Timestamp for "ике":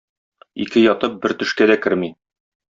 0.65-0.83